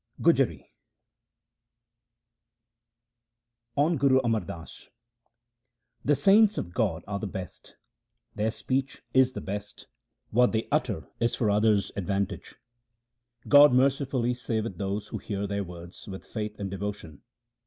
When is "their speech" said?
8.33-9.03